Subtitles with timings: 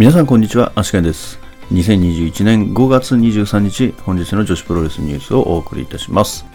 [0.00, 1.38] 皆さんこんにちは、アシケンです。
[1.74, 6.46] 2021年5月23日、本日の女子プロレスニュースをお送りいたします。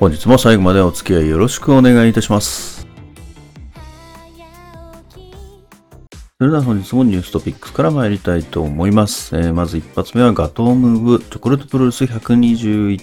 [0.00, 2.88] 本日も最後までお付き合いよろしくお願いいたします。
[6.38, 9.36] それでは本日もニューストピックスから参りたいと思います。
[9.36, 12.96] えーまず一発目はガトームーブチョコレートプロレス121、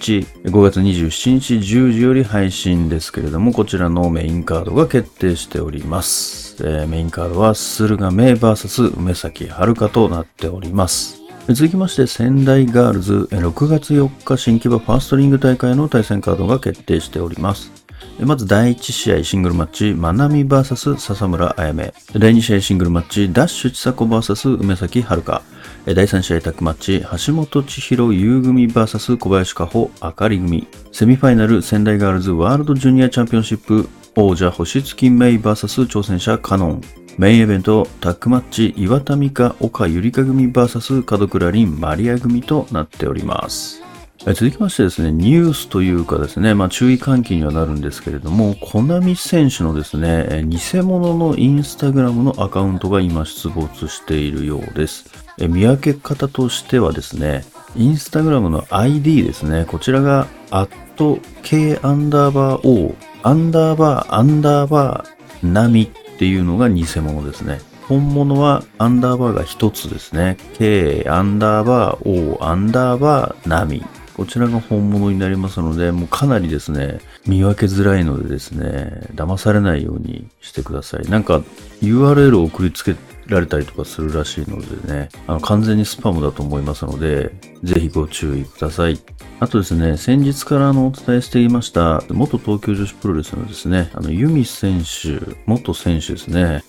[0.46, 6.49] 5月27日10時より配信ですけれども、こちらのメインカードが決定しております。
[6.64, 11.20] えーメインカードは駿河メイ VS 梅崎遥となっております。
[11.48, 17.80] 続きまして仙台ガールズ6月4日新規場ファーストリング大会の対戦カードが決定しております。
[18.20, 21.94] まず第1試合シングルマッチ、まなみ VS 笹村あやめ。
[22.12, 25.42] 第2試合シングルマッチ、ダッシュ千佐子 VS 梅崎遥。
[25.86, 30.66] え第3試合タッグマッチ、橋本千尋優組 VS 小林加穂あかり組。
[30.92, 36.80] セミファイナル仙台ガールズワールドジュニアチャンピオンシップ王者星月メイ VS 挑戦者カノン。
[37.16, 43.82] メインイベントタッグマッチ岩田美香岡ゆりか組 VS 門倉凛マリア組となっております。
[44.24, 55.06] 続きましてですね、ニュースというかですね、まあ注意喚起にはなるんですけれども、コナミ選手のですね、偽物のインスタグラムのアカウントが今出没しているようです。
[55.38, 57.44] 見分け方としてはですね、
[57.76, 67.60] インスタグラムの ID ですね、こちらが、アット K アンダーバー O、アンダーバーアンダーバーナミっていうのが偽物ですね。
[67.86, 70.38] 本物はアンダーバーが一つですね。
[70.54, 73.84] K アンダーバー O アンダーバーナミ。
[74.16, 81.08] こちらが本物になりますので、もうかなりですね、見分けづらいのでですね、騙されないようにしてください。
[81.08, 81.42] なんか
[81.82, 88.98] URL を送りつけられたりとかするらしいのでね、あの完全にスパムだと思いますので、ぜひご注意ください。
[89.38, 96.62] あとですね、先日からあのお伝えしていました、元東京女子プロレスのですね、あの、ユミ選手、元選手ですね、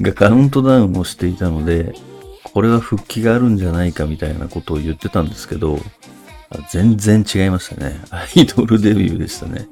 [0.00, 1.94] がカウントダウンをしていたので、
[2.52, 5.80] これは復帰があるんじゃないかみたいなことを言ってたんですけど、
[6.70, 8.00] 全然違いましたね。
[8.10, 9.68] アイドルデビューでしたね。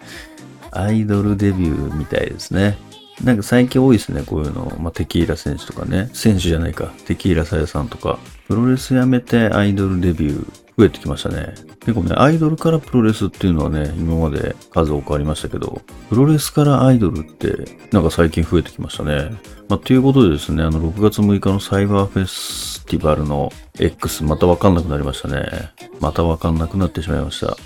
[0.72, 2.76] アイドルデビューみたいですね。
[3.24, 4.76] なんか最近多いですね、こういうの。
[4.80, 6.10] まあ、テキーラ選手とかね。
[6.12, 6.86] 選手じゃないか。
[7.06, 8.18] テキーラさやさんとか。
[8.48, 11.54] プロレスやめてアイドルデビュー増えてきましたね。
[11.80, 19.30] 結構ね、アイドルからプロレスっていうのはね、今まで数多くありましたけど、プロレスからアイドルって、なんか最近増えてきましたね。
[19.68, 25.70] まあ、ということでですね、あの、6月6日のサイバーフェスティバルの X、またわかんなくなりましたね。
[26.00, 27.56] またわかんなくなってしまいました。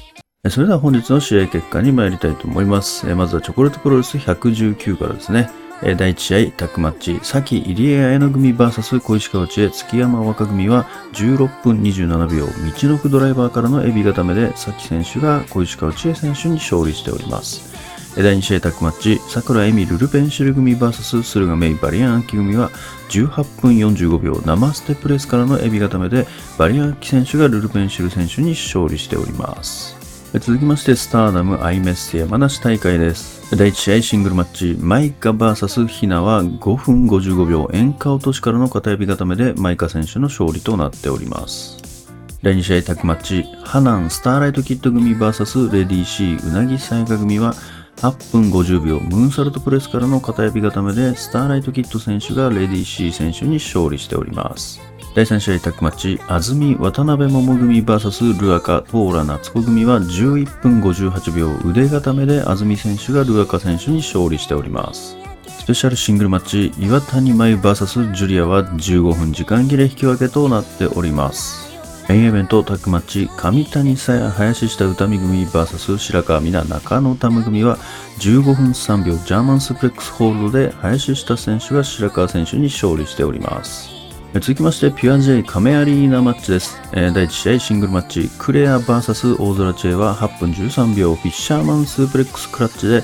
[0.50, 3.06] それでは本日の試合結果に参りたいと思います。
[3.14, 5.50] まずはチョコレートプロレス119からですね。
[5.82, 17.74] 第1試合タッグマッチ、さき入江彩乃組 VS 小石川知恵月山若組は16分27秒、道のくドライバーからのエビ固めで、さき選手が小石川知恵選手に勝利しております。
[18.16, 22.70] 第2試合タッグマッチ、桜恵美ルルペンシル組 VS 駿河メイバリアンアンキ組は
[23.10, 26.26] 18分45秒生ステプレスからのエビ固めで、
[26.56, 29.95] バリアンアンキ選手がルルペンシル選手に勝利しております。
[30.32, 33.56] 続きまして、スターダムアイメッセ山梨大会です。
[33.56, 42.10] 第1試合シングルマッチ、マイカ VS ヒナは5分55秒演歌落としからの片指固めでマイカ選手の勝利となっております。
[42.42, 47.54] 第2試合タッグマッチ、ハナンスターライトキッド組 VS レディー C うなぎさやか組は
[47.96, 54.80] 8分50秒ムーンサルトプレスからの片指固めでスターライトキッド選手がレディー C 選手に勝利しております。
[55.16, 65.16] 第3試合タッグマッチ、安住渡辺桃組 VS ルアカトーラ夏子組は11分58秒腕固めで安住選手がルアカ選手に勝利しております。
[65.48, 71.74] スペシャルシングルマッチ、岩谷真由 VS ジュリアは15分時間切れ引き分けとなっております。
[72.10, 77.78] メインイベントタッグマッチ、上谷さや林下歌見組 VS 白川美奈中野タム組は
[78.18, 83.95] 15分3秒ジャーマンスプレックスホールドで林下選手が白川選手に勝利しております。
[84.40, 86.78] 続きまして、ピュア J 亀アリーナマッチです。
[86.92, 93.02] えー第1試合シングルマッチ、クレア VS 大空知恵は8分13秒フィッシャーマンスープレックスクラッチで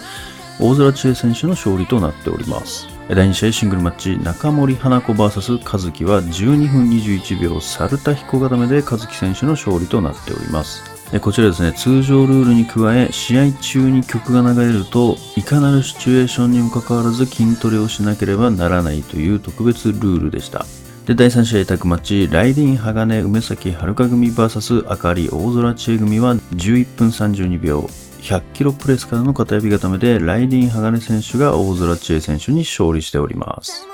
[0.61, 2.87] 大空知恵選手の勝利となっております。
[3.09, 10.83] 第2試合シングルマッチ、中森花子 VS 和樹は12分21秒サルタ彦固めで和樹選手の勝利となっております。
[11.21, 20.67] こちらですね、通常ルールに加え、試合中に曲が流れると、いかなるシチュエーションにもかかわらず筋トレをしなければならないという特別ルールでした。
[21.07, 27.81] で、第3試合タッグマッチ、ライディン鋼梅崎遥組 VS あかり大空知恵組は11分32秒、
[28.21, 33.85] 100キロプレスからの片指固めで、ライディン鋼選手が大空知恵選手に勝利しております。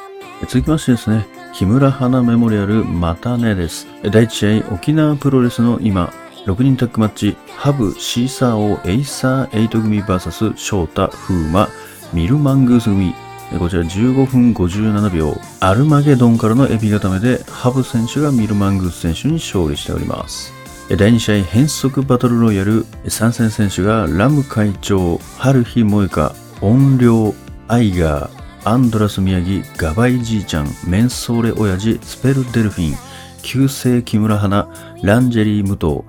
[0.49, 3.87] 続きましてですね、木村花メモリアルまたねです。
[4.03, 6.13] 第1試合、沖縄プロレスの今、
[6.45, 11.71] 6人タッグマッチ、ハブ、シーサー王、エイサー8組 VS 翔太、風磨、
[12.13, 13.15] ミルマングース組。
[13.56, 20.53] こちら15分57秒、アルマゲドンからのエビ固めで、ハブ選手がミルマングース選手に勝利しております。
[20.91, 27.35] 第2試合変則バトルロイヤル参戦選手がラム会長、春日萌香、怨霊、
[27.69, 28.31] アイガー、
[28.65, 32.97] アンドラス宮城、ガバイじいちゃん、メンソーレ親父、スペルデルフィン、
[33.43, 34.69] 旧姓木村花、
[35.03, 36.05] ランジェリー武藤、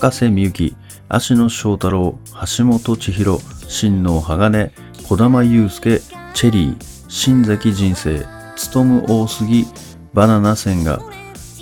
[0.00, 0.74] 高瀬美幸、
[1.08, 2.18] 芦野翔太郎、
[2.56, 3.38] 橋本千尋、
[3.68, 4.72] 新能鋼、
[5.08, 6.00] 児玉祐介、
[6.34, 9.66] チェリー、新崎人生、務大杉、
[10.14, 11.00] バナナ千賀、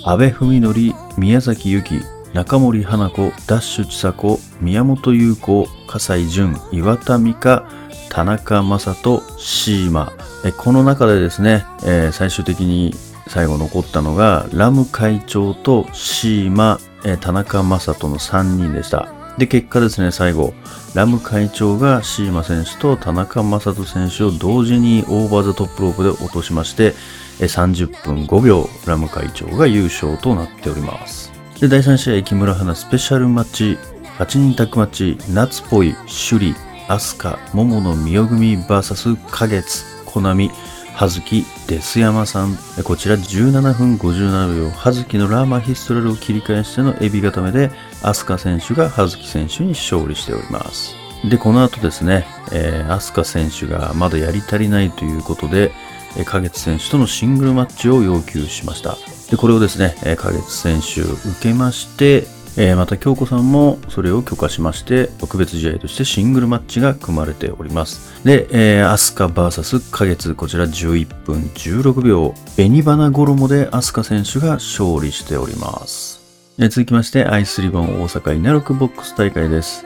[0.05, 2.01] 安倍文則、宮崎由紀、
[2.33, 7.67] 中森花子、ダッシュ千佐子、宮本優子、笠井淳、岩田美香、
[8.09, 10.13] 田中正人、シーマ。
[10.57, 12.93] この中でですね、えー、最終的に
[13.27, 19.18] 最後残ったのが、ラム会長とシーマ、え、田中正人の3人でした。
[19.39, 20.53] で、結果ですね、最後、
[20.93, 26.93] ラム会長がシーマ選手と田中正人選手を同時にオーバーザトップロープで落としまして、
[27.39, 31.31] 30分5秒、ラム会長が優勝となっております。
[31.61, 33.77] で、第3試合、木村花スペシャルマッチ、
[34.17, 35.95] 8人タッグマッチ、夏っぽい、
[36.29, 36.59] 首里、
[36.89, 40.51] アスカ、桃の実代組 VS 花月、コナミ、
[40.95, 42.57] 葉月、デス山さん。
[42.83, 50.95] こちら17分57秒、葉月のラーマヒストラルを切り返してのエビ固めで、アスカ選手が葉月選手に勝利しております。
[51.29, 55.71] で、この後ですね、えー、アスカ選手がまだやり足りないということで、
[56.17, 58.97] えー、花月選手とのシングルマッチを要求しました。
[59.29, 76.18] で、これをですね、えー、花月選手受けまして、えー、また京子さんもそれを許可しまして特別試合としてシングルマッチが組まれておりますで、えー、アスカ VS 花月こちら11分16秒紅花衣でアスカ選手が勝利しております
[76.67, 79.85] 続きましてアイスリボン大阪稲六ボックス大会です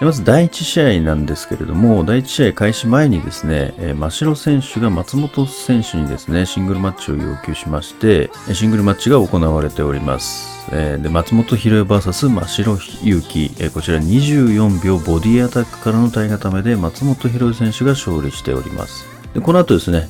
[0.00, 10.60] まず第1試合なんですけれども、第1試合開始前にですね、真城選手が松本選手にですね、シングルマッチを要求しまして、シングルマッチが行われております。
[10.70, 19.19] で松本博恵 VS 真城祐希、えー、こちら24秒ボディアタックからの体固めで松本博恵選手が勝利しております。
[19.34, 20.08] でこの後ですね、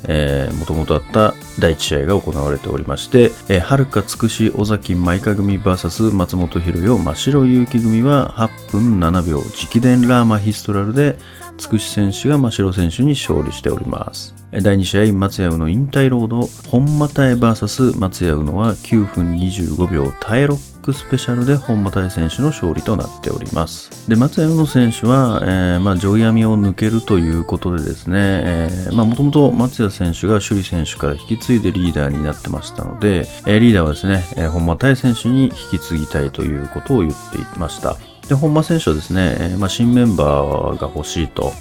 [0.59, 11.19] もともとあった第1試合が行われておりまして、えー、はるかつくし尾崎舞香組 VS 松本博代真白結城組は8分7秒直伝ラーマヒストラルで
[11.61, 14.35] つくし選手が真城選手に勝利しております。
[14.51, 24.09] 第2試合、松屋宇野引退ロード、本間対 VS 松屋宇野は9分25秒タイロックスペシャルで本間対選手の勝利となっております。
[24.09, 37.97] で、松屋宇野選手は、えー、まあ、上闇を抜けるということでですね、えー、まあ、もともと松屋選手が首里選手から引き継いでリーダーになってましたので、えー、リーダーはですね、え、本間対選手に引き継ぎたいということを言っていました。
[38.31, 41.53] で、本間選手はですね、え、まあ、新メンバーが欲しいと。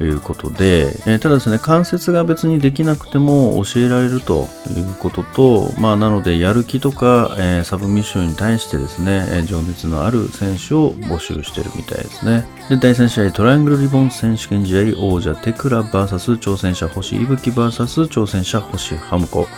[0.00, 4.46] いうことで、えー、ただですね、関節が別にできなくても教えられると
[4.76, 12.46] いうことと、まあ、なので、やる気とか、えー、サブミッションに対してですね、えー、情熱のある選手を募集してるみたいですね。
[12.68, 19.48] で、第3試合、トライアングルリボン選手権試合、王者テクラ VS 挑戦者星いぶき VS 挑戦者星ハムコ。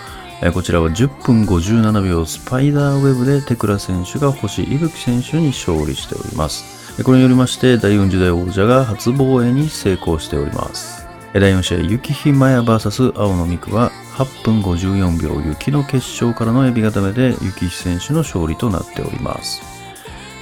[0.49, 7.05] こちらは10分57秒スパイダーウェブでテクラ選手が星いぶき選手に勝利しております。
[7.05, 11.07] これによりまして第40代王者が初防衛に成功しております。
[11.35, 19.61] 第4試合、雪ひまや VS 青野美久は8分54秒雪の決勝からのエビ固めで雪ひ選手の勝利となっております。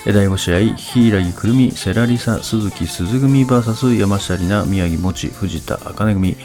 [0.06, 6.36] 第5試合、柊くるみ、セラリサ、鈴木鈴組 VS 山下里奈、宮城もち、藤田茜組。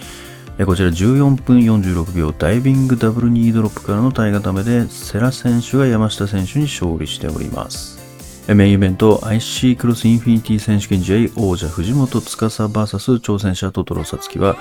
[0.66, 8.02] こちら14分46秒ダイビングダブルニードロップからの体固めでセラ選手が山下選手に勝利しております。
[8.48, 14.58] メインイベント IC クロスインフィニティ選手権試合王者藤本司 VS 挑戦者トトロサツキは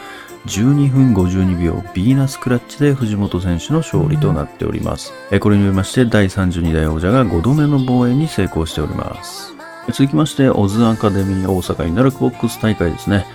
[0.46, 5.12] 12分52秒ヴィーナスクラッチで藤本選手の勝利となっております。
[5.40, 9.52] これによりまして第32代王者が5度目の防衛に成功しております。
[9.88, 13.26] 続きまして、オズアカデミー大阪イナルクボックス大会ですね。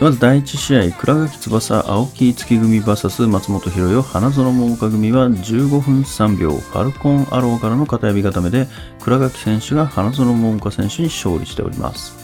[0.00, 8.66] まず第1試合、倉垣翼、青木月組 VS 松本博代、花園桃花組は15分3秒、ファルコンアローからの片指固めで、
[9.00, 12.16] 倉垣選手が花園桃花選手に勝利しております。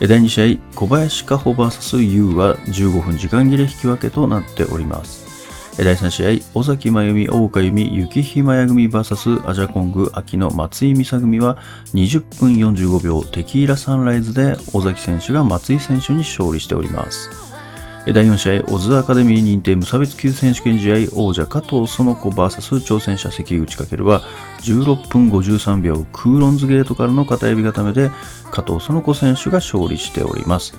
[0.00, 5.21] 第2試合、小林加穂 VS 優は15分時間切れ引き分けとなっております。
[5.74, 11.56] 第3試合、尾崎真由美、大岡由美、雪ひまや組 VS アジャコング、秋の松井美沙組は
[11.94, 17.30] 20分45秒テキーラサンライズで尾崎選手が松井選手に勝利しております。
[18.04, 24.22] 第4試合、オズアカデミー認定無差別級選手権試合、王者加藤園子 VS 挑戦者関口翔は、
[24.60, 28.10] 16分53秒クーロンズゲートからの片指固めで、
[28.50, 30.74] 加藤園子選手が勝利しております。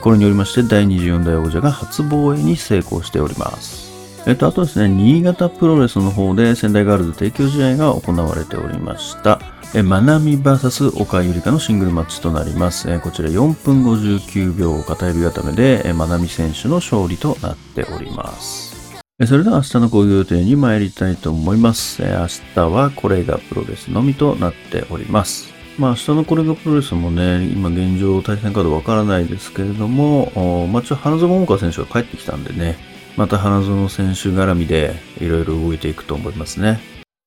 [0.00, 3.89] これによりまして、第24代王者が初防衛に成功しております。
[4.26, 9.40] えっと、あとですね、新潟プロレスの方で仙台ガールズ提供試合が行われておりました。
[9.72, 12.90] えマナミ VS 岡ゆりかのシングルマッチとなります。
[12.90, 19.00] えこちら4分59秒片指固めで、えマナミ選手の勝利となっております。
[19.26, 22.02] それでは明日の講義予定に参りたいと思います。
[22.02, 25.48] 明日はこれがプロレスのみとなっております。
[25.78, 32.76] まあ明日のこれがプロレスもね、今現状対戦カードわからないですけれども、まあちょ花園桃花選手が帰ってきたんでね、
[33.20, 36.80] また花園選手絡みでいろいろ動いていくと思いますね。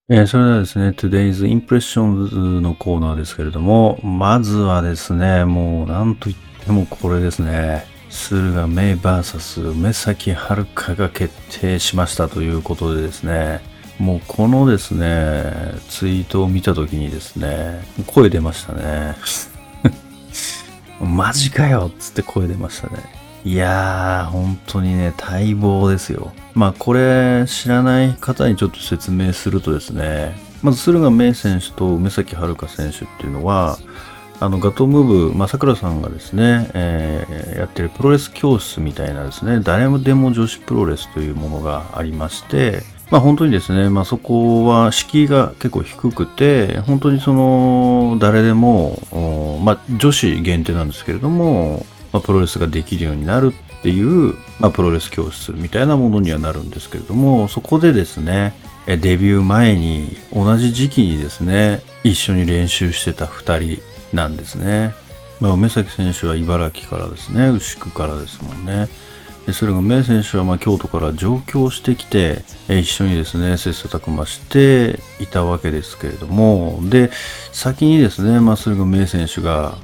[0.09, 6.35] えー、それではですね、Today's Impressions のコーナーですけれども、まずはですね、もうなんといっ
[6.65, 11.31] てもこれですね、駿河メイ VS 梅崎遥が決
[11.61, 13.61] 定しましたということでですね、
[13.99, 15.53] もうこのですね、
[15.89, 19.15] ツイートを見たときにですね、声出ましたね。
[20.99, 23.22] マジかよっつって声出ましたね。
[23.45, 26.31] いやー、本当にね、待望ですよ。
[26.53, 33.77] まあ、これ、知らない方にちょっと説明するとですね、まず、駿河明選手と梅崎遥選手っていうのは、
[34.39, 58.53] あの、ガトムーブ、まあ、桜さんがですね、えー、やってるプロレス教室みたいなですね、誰もでも女子プロレスというものがありまして、まあ本当にですね、まあそこは敷居が結構低くて、本当にその、誰でも、まあ女子限定なんですけれども、まあ、プロレスができるようになるっていう、まあ、プロレス教室みたいなものにはなるんですけれども、そこでですね、
[58.85, 63.81] デビュー前に同じ時期にですね、一緒に練習してた二人
[64.13, 64.93] なんですね。
[65.39, 68.87] まあ、梅崎選手は茨城からですね、牛久からですもんね。
[69.45, 77.11] でそれが名選手はま京都から上京してきて、一緒にですね、切磋琢磨していたわけですけれども、で、
[77.51, 79.75] 先にですね、まあ、それが名選手が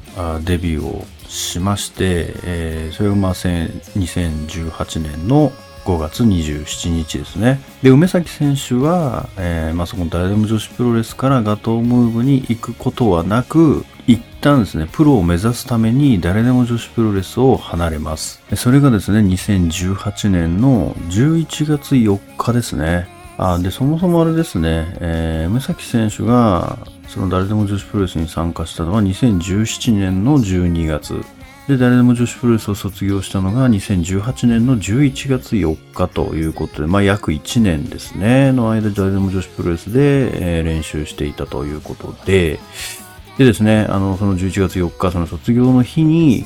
[0.45, 5.51] デビューをしまして、えー、それがまあ2018年の
[5.85, 7.59] 5月27日ですね。
[7.81, 18.41] で、梅崎選手は、えー、まあ、そこの誰でも女子プロレスからガトームーブに行くことはなく、一旦ですね、プロを目指すために誰でも女子プロレスを離れます。
[18.55, 23.18] それがですね、2018年の11月4日ですね。
[23.39, 26.77] あ、で、そもそもあれですね、えー、梅崎選手が、
[27.07, 31.23] その誰でも女子プロレスに参加したのは2017年の12月。
[31.69, 42.59] で、誰でも女子プロレスを卒業したのが2018年の11月4日ということで、まあ約1年ですね、の間誰でも女子プロレスで、えー、練習していたということで、
[43.37, 46.43] でですね、あの、その11月4日、その卒業の日に、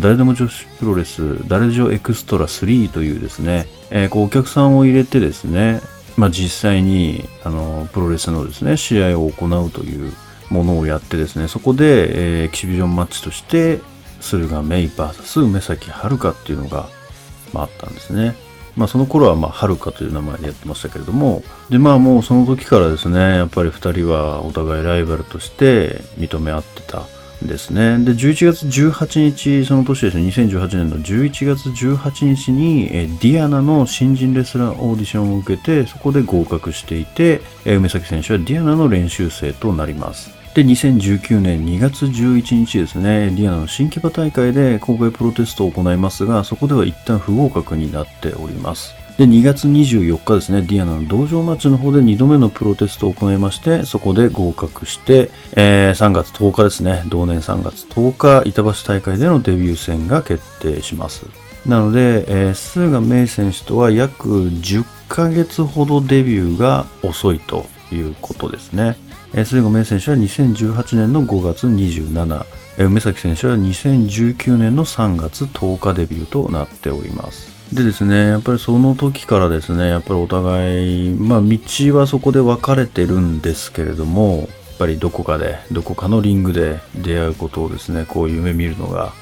[0.00, 5.80] 誰でも女子プロレス、誰女エクストラ3というですね、えー、こうお客さんを入れてですね、
[6.16, 10.12] まあ、実際にあのプロレスのですね試合を行うという
[10.50, 13.80] ものをやってですねそこで、えー、エキシビジョンマッチとして
[14.20, 16.88] 駿河メイ VS 梅崎遥っていうのが、
[17.52, 18.34] まあ、あったんですね。
[18.76, 27.04] まあその頃はまあ遥という名前でやってましたけれども、でまあもうその時からですね、やっぱり二人はお互いライバルとして認め合ってた
[27.42, 27.98] ですね。
[27.98, 40.30] で、11月18日、その年ですね、2018年の11月18日に、えディアナの新人レスラーオーディションを受けて、そこで合格していて、え梅崎選手はディアナの練習生となります。
[40.54, 49.05] で、2019年2月11日ですね、ディアナの新木場大会で公開プロテストを行いますが、そこでは一旦不合格になっております。
[49.18, 61.24] で、2月24日ですね、ディアナの道場マッチの方で2度目のプロテストを行いまして、そこで合格して、えー、3月10日ですね、同年3月10日、板橋大会でのデビュー戦が決定します。
[61.64, 68.98] なので、えー、駿河メイ選手とは約10ヶ月ほどデビューが遅いということですね。
[69.32, 72.44] えー、駿河メイ選手は2018年の5月27、
[72.76, 77.55] えー、梅崎選手は2019年の3月10日デビューとなっております。
[77.72, 81.58] でですね、やっぱりその時からですね、やっぱりお互い、まあ道
[81.96, 89.12] はそこで分かれてるんですけれども、やっぱりどこかで、どこかのリングで出会うことをですね、こう夢見るのが、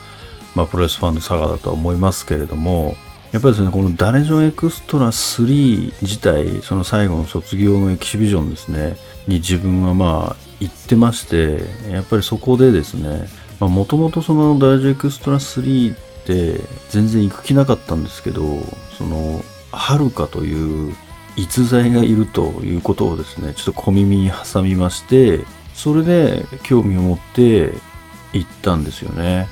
[0.55, 2.97] まあプロレスファンの差がだとは思いますけれども、
[3.33, 8.97] やっぱりですね、このダレジョンエクストラ3自体、その最後の卒業のエキシビジョンですね、
[9.27, 13.27] に自分はまあ行ってまして、やっぱりそこでですね、
[13.59, 18.61] もともとそのダレジョンエクストラ3って全然行く気なかったんですけど
[18.97, 20.95] そのはるかという
[21.37, 25.41] 逸材がいるということをですねちょっと小耳に挟みまして
[25.75, 27.73] それで興味を持って
[28.33, 29.49] 行ったんですよね。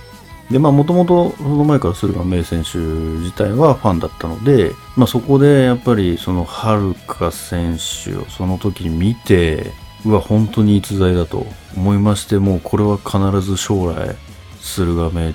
[0.51, 6.95] で、まあ、もともとその前から駿河明選手自体はファンだったので、まあ、そこでやっぱりその遥
[7.31, 9.73] 選手をその時に見て、
[10.05, 14.15] うわ、本当に逸材だと思いまして、もうこれは必ず将来、
[14.61, 15.33] 駿河明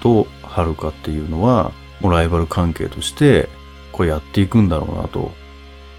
[0.00, 3.48] と遥っていうのは、もうライバル関係として、
[3.92, 5.32] これやっていくんだろうな、と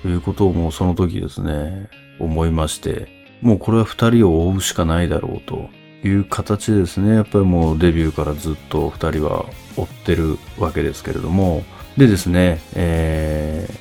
[0.06, 1.90] いうことをもうその時ですね、
[2.20, 3.08] 思いまして、
[3.42, 5.70] もうこれは二人を追うしかないだろうと
[6.04, 11.64] いう形でですね、やっぱりもうデビューからずっと二人は追ってるわけですけれども、
[11.98, 13.78] でですね、えー、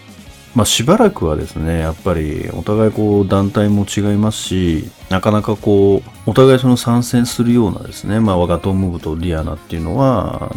[0.55, 10.53] まあしばらくはですね、やっぱりお互いこう団体も違いますし、なかなかこう、お互いその参戦するようなですね、まあワガトムーブとリアナっていうのは、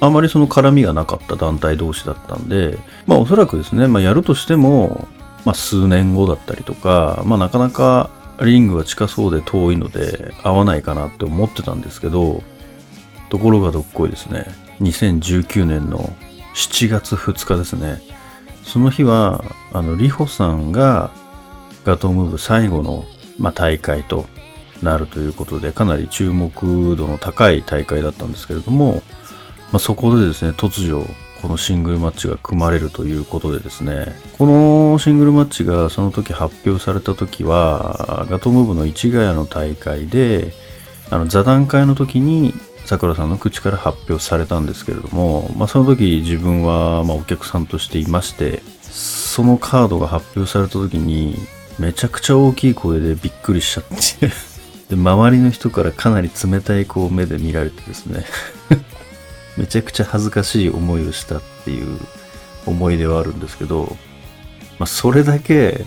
[0.00, 5.08] あまりその絡みがなかった団体同士だったんで、まあおそらくですね、まあやるとしても、
[5.44, 8.10] まあ数年後だったりとか、まあなかなか
[8.44, 12.42] リングが近そうで遠いので合わないかなって思ってたんですけど、
[13.30, 14.46] ところがどっこいですね。
[14.80, 16.14] 2019年の
[16.54, 18.00] 7月2日ですね。
[18.64, 21.10] その日は、あの、リホさんが
[21.84, 23.06] ガトムーブ最後の、
[23.38, 24.26] まあ、大会と
[24.82, 29.02] なるということで、かなり注目度の高い大会だったんですけれども、
[29.72, 31.06] まあ、そこでですね、突如、
[31.42, 40.52] このシングルマッチが組まれるということでですね、このシングルマッチがその時発表された時は、ガトムーブの市ヶ谷の大会で、
[41.10, 42.52] あの座談会の時に
[42.84, 51.36] 桜さんの口から発表されたんですけれども、まあ、その時自分はまお客さんとしていまして、そのカードが発表された時に、
[51.78, 54.28] めちゃくちゃ大きい声でびっくりしちゃって
[54.88, 58.24] で、周りの人からかなり冷たいこう目で見られてですね
[59.56, 61.98] めちゃくちゃ恥ずかしい思いをしたっていう
[62.66, 63.96] 思い出はあるんですけど、
[64.78, 65.84] まあ、それだけ、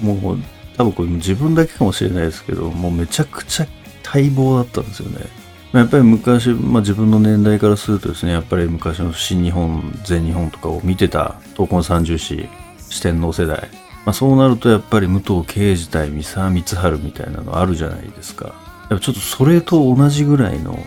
[0.00, 0.38] もう、
[0.76, 3.66] 多分これ自分だけかもしれないですけど、もうめちゃくちゃ
[4.04, 5.26] 待望だったんですよね。
[5.72, 12.48] やっぱり昔、まあ、自分の年代からするとですね、やっぱり昔の新日本、全日本とかを見てた東根三重士、
[12.90, 13.68] 四天王世代。
[14.04, 18.54] まあ、そうなるとやっぱり武藤敬司対三沢光晴みたいなのあるじゃないですか。
[18.90, 20.78] やっぱちょっとそれと同じぐらいの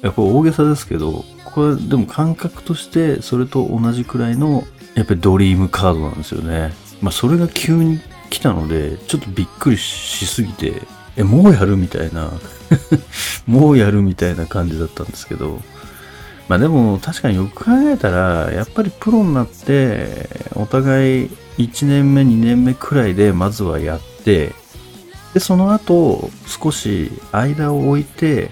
[0.00, 4.64] やっぱ大げさですけど、これでも感覚としてそれと同じくらいの
[4.94, 6.72] やっぱりドリームカードなんですよね。
[7.00, 8.00] まあそれが急に
[8.30, 10.82] 来たので、ちょっとびっくりしすぎて、
[11.16, 12.30] え、もうやるみたいな
[13.46, 15.60] もうやるみたいな感じだったんですけど、
[16.48, 21.30] まあでも確かによく考えたら、やっぱりプロになって、お互い
[21.64, 24.54] 1年目、2年目くらいでまずはやって、
[25.34, 28.50] で、その後少し間を置いて、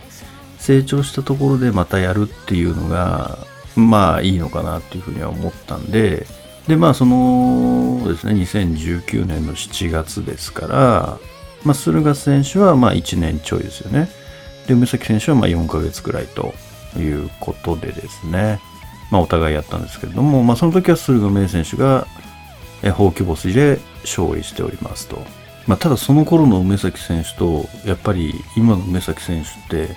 [0.59, 3.39] 成長したところでまたやるっていうのが、
[3.77, 6.27] まあいいのかなっていうふうには思ったんで、
[6.69, 11.19] で、まあそのですね、2019年の7月ですから、
[11.65, 14.09] まあ駿河選手はまあ1年ちょいですよね。
[14.67, 16.55] で、梅崎選手はまあ4ヶ月くらいと
[16.99, 18.61] いうことでですね、
[19.11, 22.07] まあお互いやったんですけれども、まあその時は駿河明選手が、
[22.89, 25.23] ほうき星で勝利しておりますと。
[25.67, 29.95] まあただその頃の梅崎選手と、やっぱり今の梅崎選手って、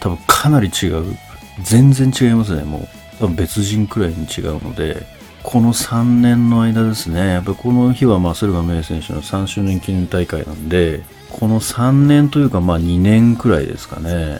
[0.00, 1.16] 多分かなり違う。
[1.62, 2.88] 全然違いますね、もう。
[3.20, 5.06] 多分別人くらいに違うので、
[5.42, 14.38] この3年の間ですね、やっぱこの日はまあ駿河明選手の3周年記念大会なんで、この3年というかまあ2年くらいですかね、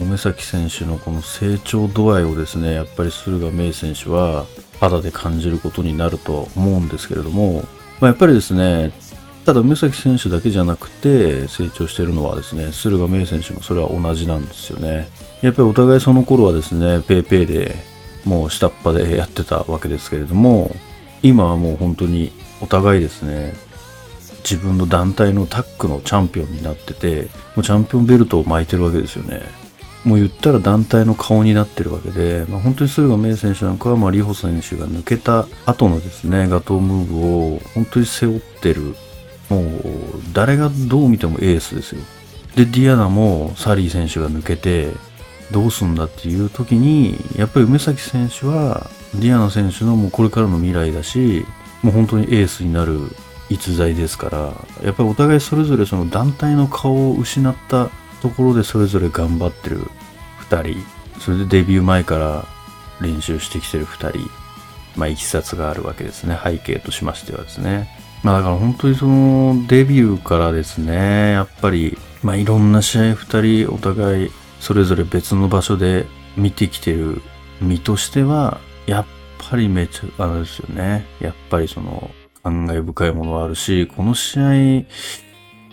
[0.00, 4.46] 梅崎選手のこの成長度合いをですね、やっぱり駿河明選手は
[4.80, 7.64] 肌で感じることになるとは思うんですけれども、
[8.00, 8.92] まあ、やっぱりですね、
[9.44, 15.08] ただ、梅崎選手だけじゃなくて成長しているのはですね、駿河明選手もそれは同じなんですよね。
[15.40, 17.74] やっぱりお互いその頃はですね、ペーペーで
[18.24, 20.74] もう下っ端でやってたわけですけれども、
[21.22, 23.54] 今はもう本当にお互いですね、
[24.44, 29.61] 自分の団体のタッグのチャンピオンになってて、もうチャンピオンベルトを巻いてるわけですよね。
[30.04, 38.96] もう言ったら団体の顔になってるわけで、まあ、本当に駿河メイ選手なんかは、まあ、リホ選手が抜けた後のですね、ガトームーブを本当に背負ってる
[39.52, 39.80] もう
[40.32, 42.00] 誰がどう見てもエースですよ。
[42.56, 44.88] で、ディアナもサリー選手が抜けて、
[45.50, 51.44] どうすんだっていう時に、やっぱり梅崎選手は、ディアナ選手のもうこれからの未来だし、
[51.82, 52.98] もう本当にエースになる
[53.50, 54.38] 逸材ですから、
[54.82, 57.90] やっぱりお互いそれぞれその団体の顔を失った
[58.22, 59.80] ところでそれぞれ頑張ってる
[60.48, 62.46] 2人、それでデビュー前から
[63.00, 64.30] 練習してきてる2人、
[64.96, 66.38] まあ、いきさつがあるわけですね。
[66.42, 67.88] 背景としましてはですね。
[68.22, 74.30] まあだから本当にそのデビューからですね、やっぱり、まあいろんな試合二人お互い
[74.60, 76.06] それぞれ別の場所で
[76.36, 77.20] 見てきてる
[77.60, 79.06] 身としては、やっ
[79.50, 81.04] ぱりめちゃ、あれですよね。
[81.20, 82.10] やっぱりその
[82.44, 84.84] 感慨深いものはあるし、この試合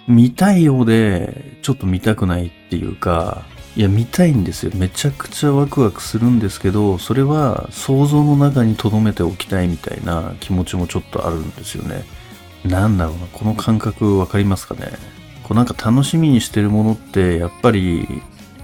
[0.09, 3.45] 見たいようでちょっと見たくないっていうか、
[3.75, 4.71] いや、見たいんですよ。
[4.75, 12.03] めちゃくちゃワクワクするんですけど、それは想像の中に留めておきたいみたいな気持ちもちょっとあるんですよね。
[12.65, 14.91] なんだろうな、この感覚わかりますかね？
[15.43, 18.07] こうなんか楽しみにしてるものって、やっぱり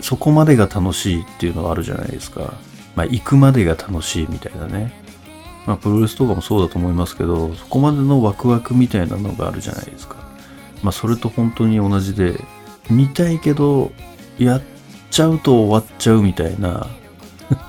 [0.01, 2.55] そこまでが楽しいっていうのはあるじゃないですか。
[2.95, 4.91] まあ、行くまでが楽しいみたいなね。
[5.65, 10.14] まあ、プロレスとかもそうだと思いますけど、そこまでのワクワクみたいなのがあるじゃないですか。
[10.85, 12.39] まあ、それと本当に同じで、
[12.91, 13.91] 見たいけど、
[14.37, 14.61] やっ
[15.09, 16.87] ちゃうと終わっちゃうみたいな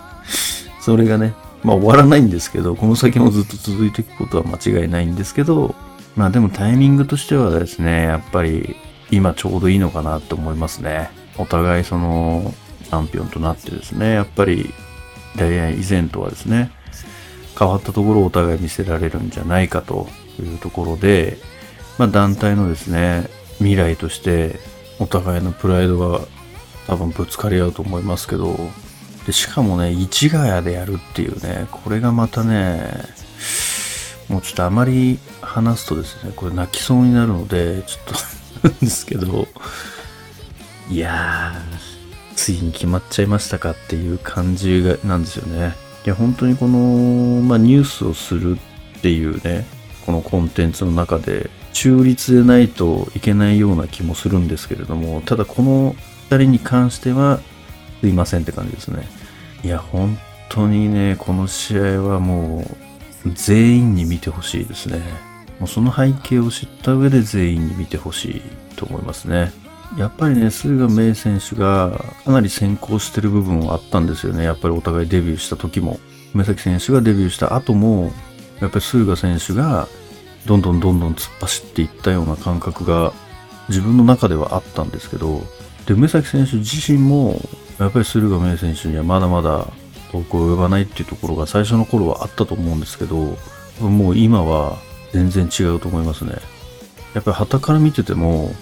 [0.82, 5.74] それがね、まあ終わらないんですけど、この先もずっと続いていくことは間違いないんですけど、
[6.14, 8.76] まあでもタイミングとしてはですね、やっぱり
[9.10, 11.08] 今ちょうどいいのかなって思いますね。
[11.38, 12.52] お互いその
[12.84, 14.74] チャンピオンとなってですね、やっぱり
[15.36, 16.70] 大愛以前とはですね、
[17.58, 20.06] 変わったところをお互い見せられるんじゃないかと
[20.38, 21.38] いうところで、
[21.98, 23.28] まあ団体のですね、
[23.58, 24.58] 未来として
[24.98, 26.20] お互いのプライドが
[26.86, 28.56] 多分ぶつかり合うと思いますけど、
[29.26, 32.90] でしかもね、市ヶ谷でやるっていうね、これがまたね、
[34.28, 39.48] もうちょっとあまり話すとですね、これ泣きそうになるので、ちょっとですけど、
[40.90, 45.74] いやー、ついに決まっちゃいましたかっていう感じがなんですよね。
[46.04, 48.58] いや、本当にこの、まあ、ニュースをする
[48.98, 49.66] っていうね、
[50.04, 55.92] このコンテンツの中で、中立でないといけないような気もするんですけれども、ただこの
[56.30, 57.38] 2人に関しては、
[58.00, 59.06] すいませんって感じですね。
[59.62, 60.16] いや、本
[60.48, 62.64] 当にね、この試合はも
[63.26, 65.02] う、全員に見てほしいですね。
[65.60, 68.42] もうその背景を知った上で全員に見てほしい
[68.76, 69.52] と思いますね。
[69.98, 74.44] やっぱりね、駿河明選手がかなり先行してる部分はあったんですよね。
[74.44, 76.00] やっぱりお互いデビューした時も。
[76.34, 78.12] 梅崎選手がデビューした後も、
[78.60, 79.88] やっぱり駿河選手が
[80.46, 83.12] どんどんどんどん突っ走っていったような感覚が
[83.68, 85.42] 自分の中ではあったんですけど、
[85.86, 87.40] で、梅崎選手自身も、
[87.78, 89.66] やっぱり駿河明選手にはまだまだ
[90.12, 93.36] 遠く及ばないっていうところが最初の頃はあったと思うんですけど、
[93.80, 94.78] もう今は
[95.12, 96.32] 全然違うと思いますね。
[97.14, 98.54] やっぱり旗から見てても、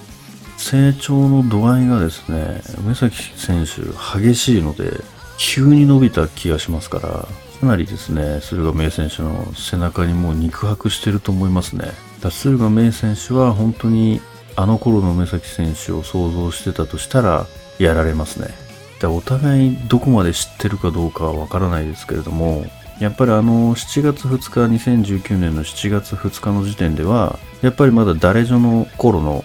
[0.57, 3.83] 成長の度合いがですね、梅崎選手
[4.21, 4.93] 激しいので、
[5.37, 7.29] 急に伸びた気がしますから、
[7.61, 11.93] かなりですね、駿河明選手の背中にもう肉薄してると思いますね。
[12.23, 14.21] 駿河明選手は本当に
[14.57, 17.47] あの頃の梅崎選手を想像してたとしたら、
[17.79, 18.49] やられますね。
[19.01, 22.65] でお互いどこまで知ってるかどうかはわからないですけれども、
[23.01, 29.45] やっぱりあの7月2日、2019年の7月2日の時点では、やっぱりまだ誰女の頃の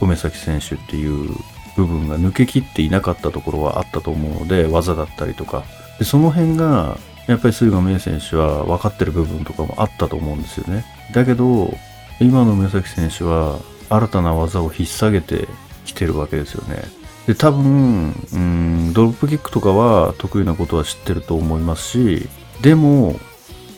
[0.00, 1.30] 梅崎選手っていう
[1.76, 5.64] 部分が抜けきっていなかったところはあったと思うので、技だったりとか。
[5.98, 6.98] でその辺が、
[7.30, 10.84] やっぱり駿河明選手は分かってる部分とかもあったと思うんですよね。
[11.14, 11.72] だけど、
[12.20, 15.48] 今の梅崎選手は新たな技を引っ提げて
[15.84, 16.82] きてるわけですよね。
[17.26, 22.28] で、多分、うん、ドロップキックとかは得意なことは知ってると思いますし、
[22.62, 23.18] でも、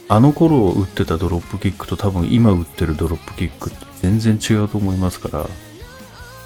[0.09, 5.47] あの頃打ってたドロップキックと多分今打ってるドロップキックって全然違うと思いますから、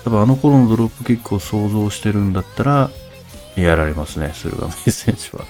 [0.04, 2.92] 多分あの頃のドロップキックを想像してるんだったら、
[3.56, 5.46] やられますね、駿河明選手は。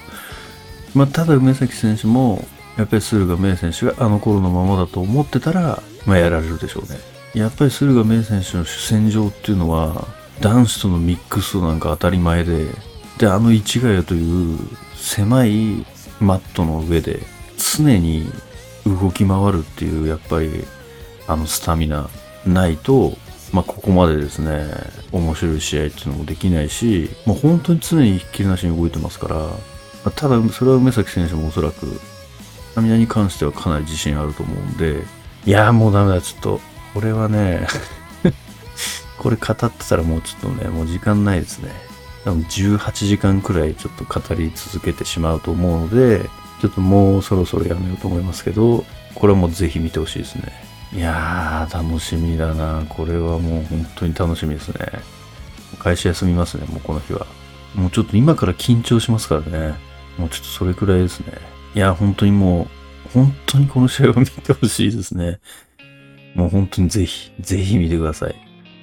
[0.98, 2.44] まあ、ただ梅崎選手も、
[2.76, 6.98] やっぱり駿河明選手があの頃のままだと思ってたら、まあ、やられるでしょうね。
[7.34, 10.08] やっぱり駿河明選手の主戦場っていうのは
[10.40, 12.66] 男子とのミックスなんか当たり前で
[13.18, 14.58] であの市ヶ谷という
[14.96, 15.86] 狭い
[16.18, 17.20] マットの上で
[17.76, 18.26] 常に
[18.84, 20.64] 動き回るっていうやっぱり
[21.28, 22.08] あのスタミナ
[22.44, 23.12] ないと、
[23.52, 24.64] まあ、ここまでですね
[25.12, 29.50] 面白い試合っていうのもできないし、まあ、本当に常にひっきりなしに動いてますから、
[30.04, 35.02] ただそれは梅崎選手もおそらくスタミナに関してはかなり自信あると思うんで
[35.44, 36.60] いやもうダメだちょっと
[36.94, 37.66] これはね
[39.18, 41.72] これ語ってたらもうちょっとね、もう時間ないですね。
[42.24, 46.28] 多分18時間くらいちょっと語り続けてしまうと思うので、
[46.60, 48.84] ちょっともうそろそろやめようと思いますけど、
[49.14, 50.52] これはもうぜひ見てほしいですね。
[50.92, 52.84] いやー、楽しみだな。
[52.88, 54.86] これはもう本当に楽しみですね。
[55.78, 57.26] 会社休みますね、もうこの日は。
[57.74, 59.74] もうちょっと今から緊張しますからね。
[60.18, 61.32] もうちょっとそれくらいですね。
[61.74, 62.68] いや、本当にも
[63.06, 65.38] う、本当にこの試合を見てほしいですね。
[66.34, 68.34] もう本当にぜひ、ぜひ見てください。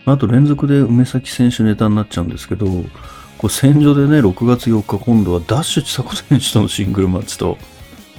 [0.05, 2.67] あと連続で梅崎選手ネタになっちゃうんですけど、
[3.37, 7.57] これ戦場でね、6月4日今度はダッシュ千佐子選手とのシングルマッチと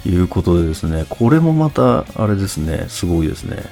[0.05, 3.63] いうことでですね、これもまたあれですね、すごいですね。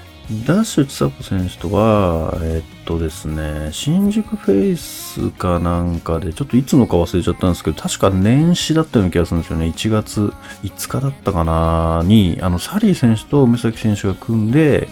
[0.47, 9.67] ダッシュ千佐子選手とは、えっとですね、新宿フェイスかなんかで、ちょっといつのか忘れちゃったんですけど、確か年始だったような気がするんですよね。
[9.67, 10.33] 1月
[10.63, 14.89] 5日だったかなに、あの、サリー選手と梅崎選手が組んで、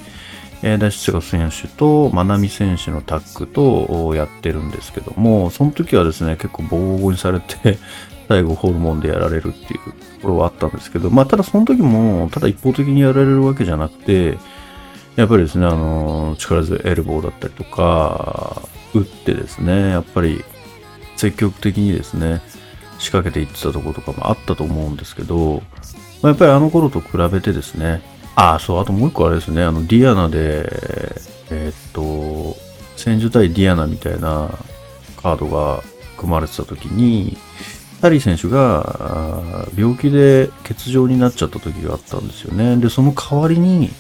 [0.63, 7.79] えー、大志賀選手とまなみ選手のタッグとやってるんですけども、その時はですね、結構ボコボコにされて
[8.29, 14.37] 最後ホルモンでやられるっていうところはあったんですけど、まあ、ただその時も、ただ一方的にやられるわけじゃなくて、
[15.17, 18.63] やっぱりですね、あの、力強いエルボーだったりとか、
[18.95, 20.45] 打ってですね、やっぱり
[21.17, 22.41] 積極的にですね、
[22.99, 25.63] 仕掛けていってたところとかもあったと思うんですけど、
[26.23, 28.03] まあ、やっぱりあの頃と比べてですね、
[28.37, 30.69] ああ、そう、あともう一個あれですね、あの、ディアナで、
[31.51, 32.57] えー、っと、
[32.97, 34.51] 仙女対ディアナみたいな
[35.23, 35.83] カードが
[36.17, 37.37] 組まれてた時に、
[38.01, 42.77] タリー選手が病気で欠場になっちゃった時があったんですよね。
[42.77, 43.91] で、その代わりに、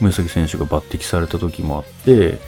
[0.00, 2.38] 梅崎選手が抜擢された時もあって、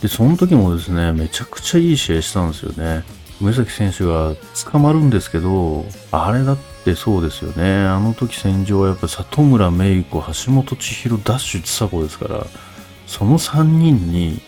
[0.00, 3.04] で、その時もですね、めちゃくちゃいい試合したんですよね。
[3.40, 4.34] 梅崎選手が
[4.70, 7.84] 捕まるんですけど、あれだってそうですよね。
[7.86, 12.46] あの時戦場はやっぱ里村芽衣子、橋本千尋、ダッシュ千佐子ですから、
[13.06, 14.40] その3人に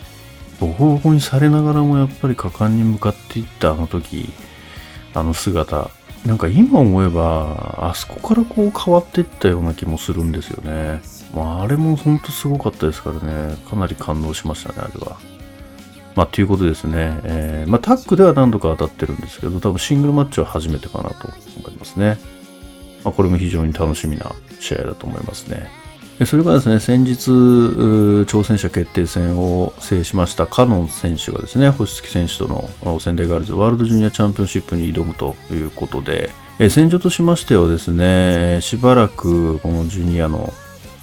[0.59, 4.29] ボコボコにされながらもやっぱり果敢に向かっていったあの時、
[5.13, 5.89] あの姿、
[6.25, 11.01] なんか今思えば、あそこからこう変わっていったような気もするんですよね。
[11.33, 13.55] まあ、あれもほんとすごかったですからね。
[13.69, 15.17] かなり感動しましたね、あれは。
[16.15, 17.19] まあ、ということですね。
[17.23, 22.17] えー、まあ、タッグでは何度か当たってるんですけど、多分シングルマッチは初めてかなと思いますね。
[23.03, 25.69] まあ、これも非常に楽しみな試合だと思いますね。
[26.25, 36.29] それからですね、先日、挑戦者決定戦を制しましたカノン選手がですね、星月選手との仙台ガールズワールドジュニアチャンピオンシップに挑むということで、
[36.69, 40.53] 戦場としましてはですね、しばらくこのジュニアの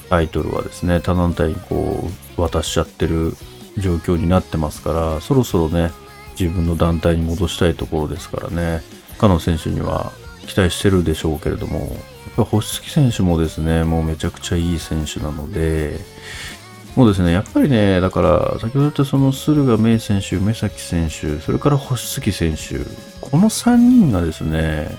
[0.09, 3.37] タイトルはですね、他団体にこう渡しちゃってる
[3.79, 5.90] 状況になってますから、そろそろね、
[6.38, 8.83] 自分の団体に戻したいところですからね、
[9.19, 10.12] カノン選手には
[10.47, 11.88] 期待してるでしょうけれども、やっ
[12.37, 15.99] ぱ星月選手もですね、もうめちゃくちゃいい選手なので、
[16.95, 22.79] もうですね、やっぱりね、だから、先ほど言ったその駿河明選手、目崎選手、それから星月選手、
[23.21, 24.97] この3人がですね、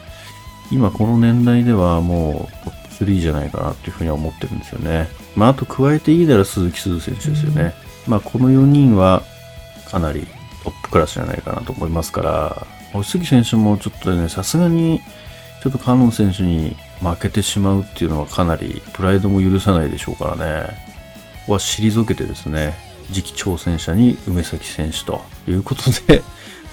[0.71, 5.07] 今この年代ではもうトップ3じゃないかなっていうふうには思ってるんですよね。
[5.35, 7.73] まあ、あと加えていいなら鈴木鈴選手ですよね。
[8.07, 9.23] まあ、この4人は
[9.89, 10.27] かなり
[10.63, 15.01] トップクラスじゃないかなと思いますから、星杉選手もちょっとね、さすがに
[15.63, 20.67] ちょっとカノン選手に負けてしまうっていうのはかなりプライドも許さないでしょうからね。
[21.41, 22.75] ここは退けてですね、
[23.13, 26.21] 次期挑戦者に梅崎選手ということで、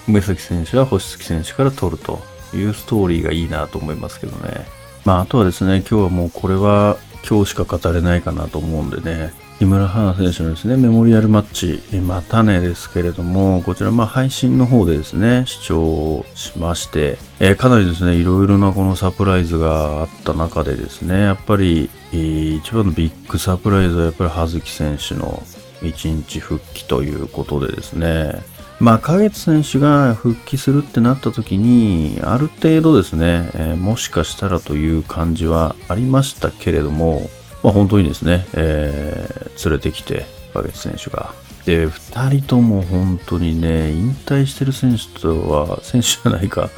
[0.08, 2.20] 梅崎選手は星月選手から取ると
[2.54, 4.66] いうストーリーがいいなと思いますけどね。
[5.04, 6.96] まあ、あとはですね、今日はもうこれは
[7.28, 25.42] 今日しか語れないかなと思うんでね、木村花選手のですね、メモリアルマッチ、またねですけれども、こちらまあ配信の方でですね、視聴しまして、えー、かなりですね、いろいろなこのサプライズがあった中でですね、やっぱり、えー、一番のビッグサプライズはやっぱり葉月選手の
[25.82, 28.42] 1日復帰ということでですね、
[28.80, 37.30] まあ、花月選手が復帰するってなった時に、ある程度ですね、えー、もしかしたらという感じはありましたけれども、
[37.62, 41.32] まあ、本当にですね、えー、連れてきて、バゲッツ選手が。
[41.64, 46.68] で、二人とも本当にね、引退してる選手とは、選手じゃないか、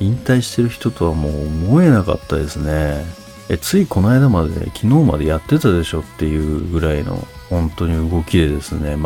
[0.00, 3.04] 引退してる人とはもう思えなかったですね。
[3.48, 8.96] え、ついこの間まで、昨日までやってたでしょっていうぐらいの、本当に動きでですね、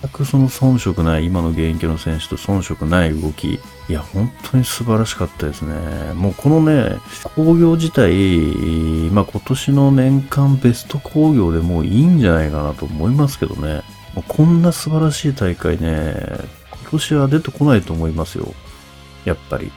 [0.00, 3.54] 全くその遜色ない、今の現役の選手と遜色ない動き。
[3.54, 6.12] いや、本当に素晴らしかったですね。
[6.14, 6.96] もうこのね、
[7.34, 13.82] 工業自体、まあ今年の年間ベスト工業でもういいんじゃないかなと思いますけどね。
[14.14, 16.14] もうこんな素晴らしい大会ね、
[16.82, 18.54] 今年は出てこないと思いますよ。
[19.24, 19.70] やっぱり。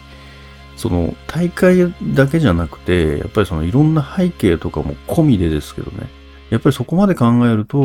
[0.77, 6.09] その大会だけじゃなくて、やっぱりそのいろんな背景とかも込みでですけどね。
[6.51, 7.77] やっぱりそこまで考えると、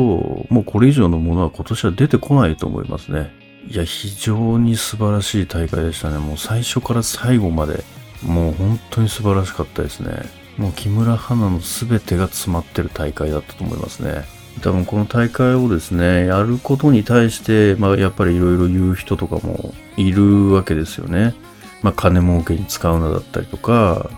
[0.49, 3.31] もうこれ以上のものは今年は出てこないと思いますね。
[3.69, 6.17] いや、非常に素晴らしい大会でしたね。
[6.17, 7.83] もう最初から最後まで、
[8.23, 10.21] もう本当に素晴らしかったですね。
[10.57, 14.25] もう木村花の全てが詰まってる大会だったと思いますね。
[14.61, 21.35] 多分この大会をですね、やることに対して、まあやっぱりいろいろ言う人とかもいるわけですよね。
[21.83, 24.09] まあ金儲けに使うなだったりとか、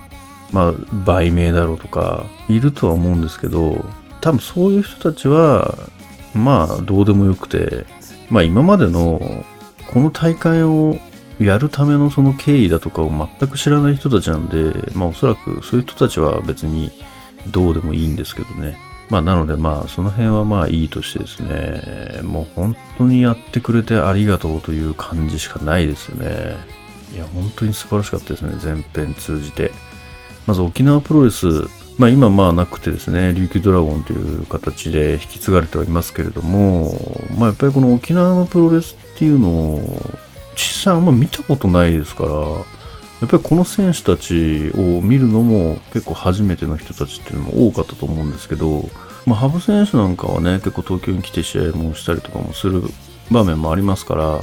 [0.52, 0.72] まあ
[1.06, 3.86] 売名だろうとか、いるとは思うんですけど、
[4.22, 5.76] 多分そういう人たちは、
[6.34, 7.86] まあ、どうでもよくて、
[8.30, 9.46] まあ今までの、
[9.92, 10.98] この大会を
[11.40, 16.92] やるためのその経緯だとかを全く知らない人たちなんで、まあおそらくそういう人たちは別に
[17.48, 18.78] どうでもいいんですけどね。
[19.10, 26.58] まあなのでまあその辺はまあいいとしてですね、もう本当にやってくれてありがとうという感じしかないですね。
[27.16, 29.72] いや本当に素晴らしかったですね、全編通じて。
[30.46, 31.48] まず沖縄プロレス
[32.00, 36.94] まあ今まあなくてですね、琉球ドラゴンという形で引き継がれてはいますけれども、
[37.38, 40.02] まあやっぱりこの沖縄のプロレスっていうのを、
[40.56, 48.90] 実際あんま見たことないですから、やっぱりこの選手たちを見るのも結構初めての人たちっていうのも多かったと思うんですけど、
[49.26, 52.82] まあ、羽生選手なんかはね、結構東京に来て試合もしたりとかもする
[53.30, 54.40] 場面もありますから、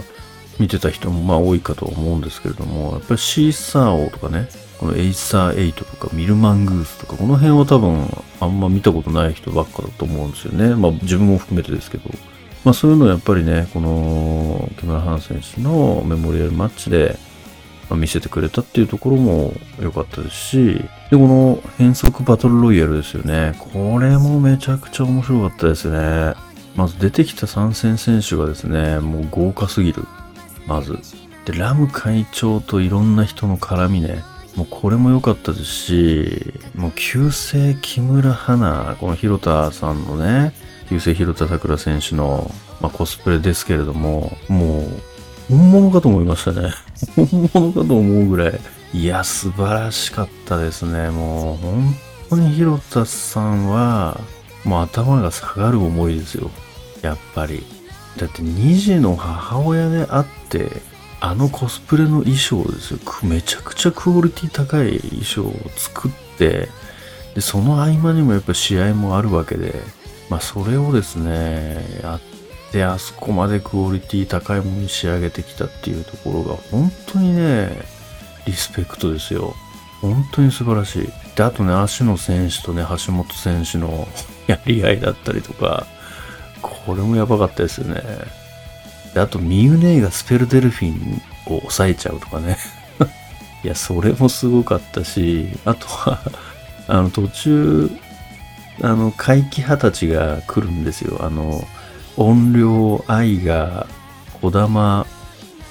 [0.59, 4.47] 見てた人もまあ多いかと思うんですけれども、やっぱりシーサー王とかね、
[4.79, 8.07] このエイサー8とかミルマングースとか、この辺は多分
[8.41, 10.75] あんま見たことない人ばっかだと思うんですよね。
[10.75, 12.11] まあ自分も含めてですけど。
[12.65, 17.17] まあそういうのをやっぱりね、この木村花選手のメモリアルマッチで
[17.91, 23.55] 見せてくれたっていうところも良かったですし、で、この変則バトルロイヤルですよね。
[23.73, 26.35] これもめちゃくちゃ面白かったですね。
[26.75, 30.05] まず出てきた参戦選手がですね、もう豪華すぎる。
[30.67, 30.99] まず。
[31.45, 34.25] で、ラム会長といろんな人の絡みね。
[34.57, 40.55] もうこれも良かったですし、もう旧姓木村花、この広田さんのね、
[40.89, 45.03] 旧姓広田桜選手の、まあ、コスプレですけれども、もう
[45.49, 46.73] 本物かと思いましたね。
[47.15, 48.61] 本物かと思うぐらい。
[48.95, 51.11] いや、素晴らしかったですね。
[51.11, 51.95] もう本
[52.31, 54.19] 当に広田さんは、
[54.65, 56.51] もう頭が下がる思いですよ。
[57.03, 57.65] やっぱり。
[58.17, 60.81] だって2児の母親であって、
[61.29, 63.01] あのコスプレの衣装ですよ。
[63.25, 66.69] めちゃくちゃクオリティ高い衣装を作って、
[67.35, 69.75] で、その合間にもやっぱ試合もあるわけで、
[70.31, 72.21] まあそれをですね、やっ
[72.71, 77.71] てあそこまでクオリティ高いものに仕上げてきたっていうところが本当にね、
[78.47, 79.53] リスペクトですよ。
[80.01, 81.09] 本当に素晴らしい。
[81.35, 84.07] で、あとね、足野選手とね、橋本選手の
[84.47, 85.89] やり合いだったりとか、
[86.63, 88.46] これもやばかったですよね。
[89.17, 92.59] で、あと、ミユネイがスペルデルフィンを抑えちゃうとかね。
[93.65, 96.21] いや、それもすごかったし、あとは
[96.87, 97.91] あの、途中、
[98.83, 101.25] あの、怪奇派たちが来るんですよ。
[101.25, 101.67] あの、
[102.19, 103.87] 音量愛が、
[104.43, 105.07] 小玉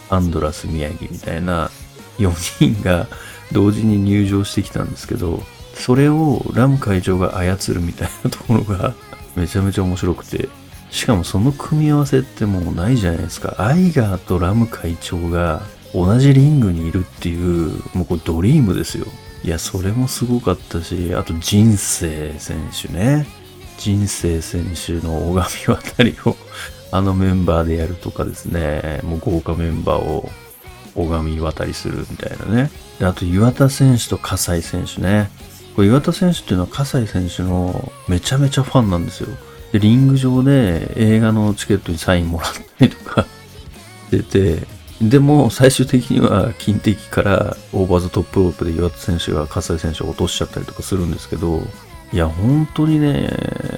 [0.10, 1.70] アンドラス宮城みたいな
[2.18, 3.06] 4人が
[3.52, 5.44] 同時に入場してきたんですけど、
[5.76, 8.96] それをラム会長が操るみたいなところが
[9.36, 10.50] めちゃめちゃ面白くて、
[10.90, 13.56] しかもその組み合わせってもうないじゃないですか。
[13.58, 15.62] アイガーとラム会長が
[15.94, 19.06] 同じリングにいるっていう、もうこれドリームですよ。
[19.44, 23.28] いや、それもすごかったし、あと人生選手ね。
[23.78, 26.36] 人生選手の拝み渡りを
[26.92, 29.02] あのメンバーでやるとかですね。
[29.04, 30.32] もう豪華メンバーを
[30.96, 32.72] 拝み渡りするみたいなね。
[33.00, 35.30] で、あと岩田選手と葛西選手ね。
[35.76, 39.30] これ岩田選手っていうのは葛西選手のめちゃめちゃファンなんですよ。
[39.72, 43.26] で、リング上で映画のチケットにサインもらったりとか
[44.12, 44.68] 出て、
[45.02, 51.62] でも最終的には金敵からオーバーザトップロープで岩田選手が葛西選手を落としちゃったりとかするんですけど、
[52.14, 53.30] いや、本当にね、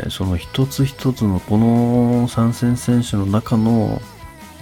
[0.10, 4.02] その一つ一つのこの参戦選手の中の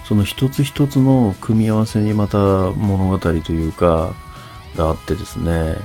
[0.04, 4.14] その一つ一つの組み合わせにまた物語というか、
[4.76, 5.76] があってですね。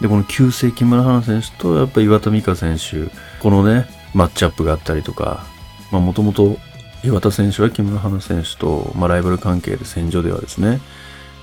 [0.00, 5.44] で、この旧世木村花選手とやっぱ岩田美香選手、このね、マッチアップがあったりとか、
[5.90, 6.56] まあもともと
[7.04, 10.80] 岩田選手は木村花選手と、まあ、ライバル関係で戦場ではですね、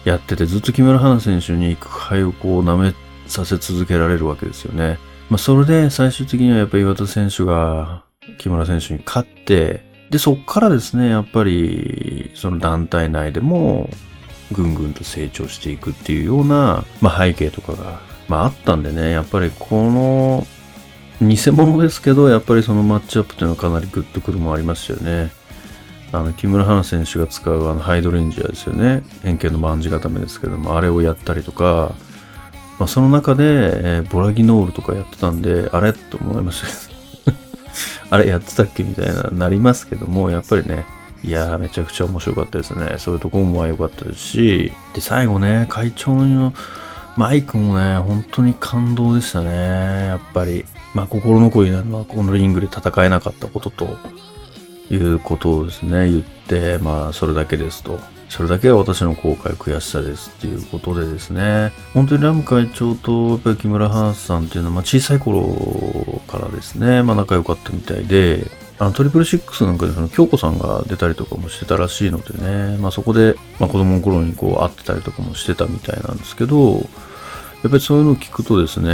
[0.05, 2.93] やっててずっと木村花選手に苦杯をこう舐め
[3.27, 4.97] させ続けられるわけですよね。
[5.29, 8.03] まあそれで最終的にはやっぱり岩田選手が
[8.38, 13.89] 木村選手に勝って、で、そっからですね、やっぱり、その団体内でも、
[14.51, 20.47] ぐんぐんと成長していくっていうような、まあ、背景とかが、まあ、あったんでね、やっぱりこの、
[21.21, 25.32] 偽物ですけど、やっぱりそのマッチアップっていうのはかなりグッとくるもありましたよね。
[26.12, 29.03] あの、木村花選手が使うあの、ハイドレンジャーですよね。
[29.23, 31.93] 円形の万字固めですけども、あれをやったりとか、
[32.79, 37.36] まあ、その中で、えー、ボラギノールとかやってたんで、あれと思いました
[38.15, 40.86] あれやってたっけみたいななりますけども、やっぱりね、
[41.23, 42.95] いやーめちゃくちゃ面白かったですね。
[42.97, 46.53] そういうところも良かったですし、で、最後ね、会長の
[47.17, 50.08] マイクもね、本当に感動でしたね。
[50.08, 50.65] やっぱり。
[50.93, 53.97] まあ、心残りなのは、このリングで戦えなかったことと、
[54.91, 57.99] いうことをですね、言って、まあ、それだけですと。
[58.30, 68.45] それだけは私の後悔、悔しさですっていうことでですね、本当にラム会長とやっぱり木村花さんっていうのは、まあ、小さい頃からですね、まあ、仲良かったみたいで、
[68.78, 76.88] あのトリプルシックスなんかでその京子さんが出たりとかもしてたらしいのでね、まあ、そこで、まあ、子供の頃にこう会ってたりとかもしてたみたいなんですけど、
[77.63, 78.89] やっぱりそういうのを聞くとですね、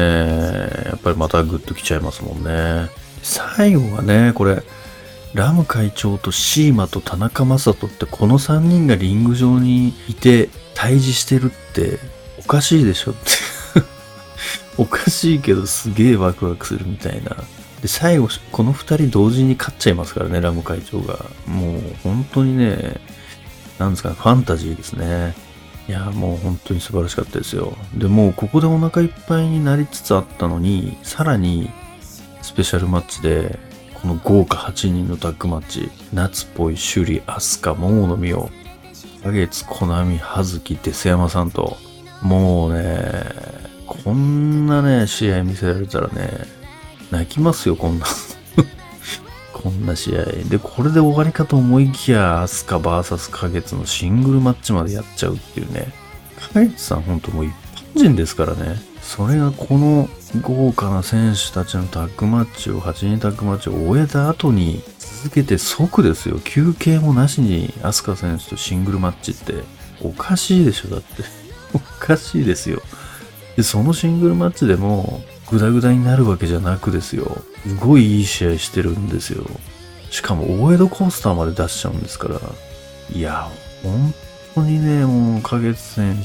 [0.86, 2.90] やっぱりまたグッときちゃいますもんね。
[3.22, 4.64] 最後はね、これ、
[5.36, 12.00] ラム会長とシーマと田中正人ってこの3人がリング上にいて対峙してるって
[12.40, 13.20] おかしいでしょって
[14.82, 17.36] おかしいけどすげえワクワクするみたいな。
[17.82, 21.26] で、最後、この二人同時に勝っちゃいますからね、ラム会長が。
[21.46, 23.00] もう本当にね、
[23.78, 25.36] なんですか、ファンタジーですね。
[25.88, 27.78] いや、もう本当に素晴らしかったですよ。
[27.96, 31.70] で、もうここでお腹いっぱいになりつつあったのに、さらに
[32.42, 33.60] スペシャルマッチで、
[33.94, 38.50] この豪華8人のタッグマッチ、夏っぽい首里、飛鳥、桃の実を、
[39.24, 41.78] 花月、コナミ、葉月、デス山さんと、
[42.22, 43.24] もうね、
[43.86, 46.46] こんなね、試合見せられたらね、
[47.12, 48.06] 泣きますよ、こんな。
[49.66, 50.26] こんな試合。
[50.48, 55.92] で、これで終わりかと思いきや、アスカ VS 花月のシングルマッチまでやっちゃうっていうね。
[56.38, 57.52] 花月さんほんともう一
[57.96, 58.80] 般人ですからね。
[59.02, 60.08] それがこの
[60.44, 66.40] 豪華な選手たちのタッグマッチを、8人タッグマッチを終えた後に、続けて即ですよ。
[66.44, 69.64] 休憩もなしに、アスカ選手とシングルマッチって、
[70.04, 71.24] おかしいでしょ、だって。
[71.74, 72.84] おかしいですよ。
[73.58, 77.38] で、そのシングルマッチでも、グダグダになるわけじゃなくですよ。
[77.68, 79.46] すごいいい試合してるんですよ。
[80.10, 82.40] しかも、大江戸コースターまで出しちゃうんですから。
[83.14, 83.50] いや、
[83.84, 84.14] 本
[84.56, 86.18] 当にね、もう、花月選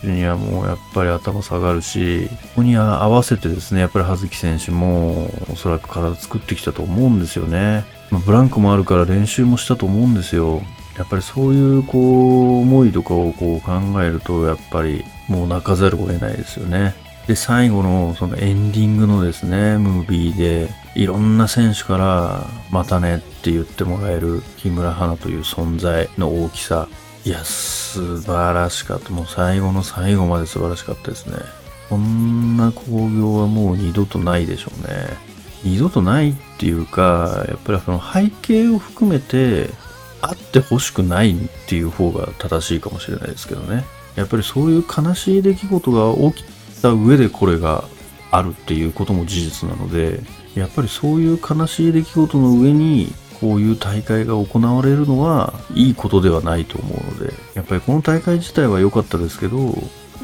[0.00, 7.84] 手にはもうやっぱり頭下がるし、ここに合わせてですね、やっぱり葉月選手もおそらく体作ってきたと思うんですよね。
[8.10, 10.62] ま、ブランクもあるから練習もしたと思うんですよ。
[10.96, 16.94] やっぱりそういうこう思いとかをこう考えるとやっぱりもう泣かざるを得ないですよね。
[17.26, 26.88] で、最後のそのエンディングのですね、ムービーで、いろんな選手から、またねって言ってもらえる木村花という存在の大きさ。
[27.24, 29.10] いや、素晴らしかった。
[29.10, 31.36] もう最後の最後まで素晴らしかったですね。
[31.88, 35.32] こんな興行はもう二度とないでしょうね。
[35.62, 39.70] 二度とないっていうか、やっぱりその背景を含めて、
[40.20, 41.34] あってほしくないっ
[41.66, 43.84] ていう方が正しいかもしれないですけどね。
[44.14, 46.46] やっぱりそういう悲しい出来事が起き
[46.82, 47.84] た上でこれが
[48.30, 50.20] あるっていうことも事実なので、
[50.54, 59.74] やっぱりそういう悲しい出来事の上に、こういう大会が行われるのはいいことではないと思うので、やっぱりこの大会自体は良かったですけど、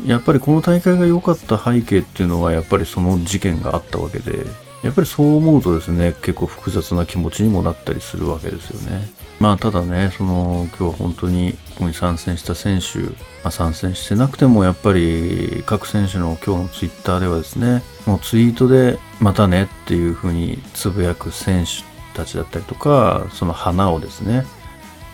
[0.07, 4.47] やっぱりこの大会が良かった背景っていうのはやっぱりその事件があったわけで、
[4.85, 9.09] やっぱりそう思うとですね、結構複雑な気持ちにもなったりするわけですよね。
[9.41, 13.13] まあただね、その今日は本当にここに参戦した選手、ま
[13.45, 21.85] あ、参戦してなくてもやっぱり各選手の今日のツイッターではですね、もうツイートでまたねっていう風につぶやく選手
[22.17, 24.45] たちだったりとか、その花をですね、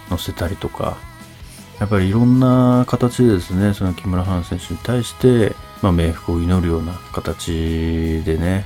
[0.08, 0.96] 載せたりとか、
[1.78, 8.64] やっぱりいろんな形でですね、その木村花選手に対して、まあ、冥福を祈るような形でね、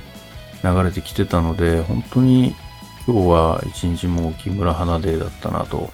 [0.63, 2.55] 流れてきてたので、本当に
[3.09, 5.89] 今日は一日も木村花デーだったなと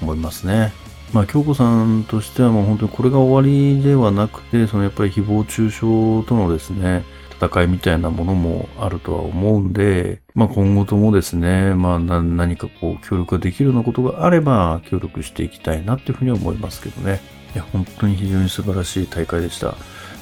[0.00, 0.72] 思いますね。
[1.12, 7.04] まあ、京子さんとしてはもう本当にこれが終わりではなくて、そのやっぱり誹謗中傷とのですね、
[7.38, 17.20] 戦いみたいなものもあるとは思うんで、まあ今後ともですね、まあ何かこう協力ができるようなことがあれば協力していきたいなっていうふうに思いますけどね。
[17.54, 19.72] いや、本当に非常に素晴らしい大会でした。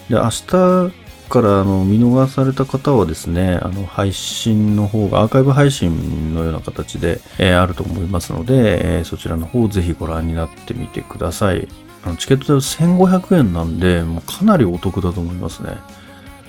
[0.09, 0.91] で、明日
[1.31, 11.69] からあの見逃された方はですね、あの配信の方がアーカイブ配信のような形で、えー、あると思いますので、えー、そちらの方をぜひご覧になってみてください。
[12.03, 15.79] あのチケット代1500円なんで、もうかなりお得だと思いますね。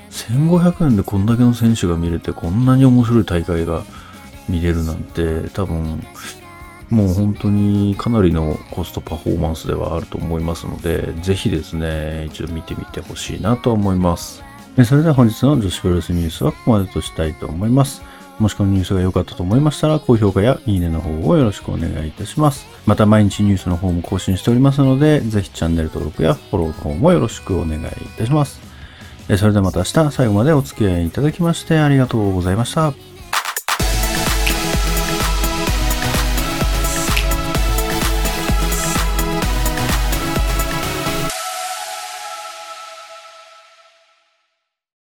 [0.09, 3.83] 1500円でこんだけの選手が見れて、こんなに面白い大会が
[4.49, 6.03] 見れるなんて、多分、
[6.89, 14.43] もう本当にかなりのコストパフォーマンスではあると思いますので、ぜひですね、一度見てみてほしいなと思います。
[14.85, 18.01] それでは本日の女子プロレスニュースはここまでとしたいと思います。
[18.39, 22.65] もしこのニュースが良かったと思いましたら、高評価やいいねの方をよろしくお願いいたします。
[22.87, 28.59] また毎日ニュースの方も更新しておりますので、ぜひチャンネル登録やフォローの方もよろしくお願いいたします。
[29.37, 33.10] それではまた明日最後までお付き合いいただきましてありがとうございました。